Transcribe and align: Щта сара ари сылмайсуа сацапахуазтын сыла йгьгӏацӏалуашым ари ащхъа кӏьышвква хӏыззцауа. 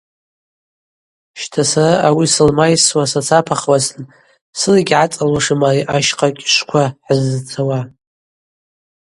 Щта 1.41 1.63
сара 1.71 1.95
ари 2.07 2.27
сылмайсуа 2.33 3.05
сацапахуазтын 3.11 4.03
сыла 4.59 4.77
йгьгӏацӏалуашым 4.81 5.61
ари 5.69 5.81
ащхъа 5.95 6.27
кӏьышвква 6.37 6.83
хӏыззцауа. 7.05 7.79